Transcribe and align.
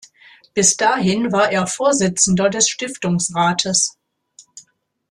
Bis 0.55 0.75
dahin 0.77 1.31
war 1.31 1.51
er 1.51 1.67
Vorsitzender 1.67 2.49
des 2.49 2.67
Stiftungsrates. 2.67 3.99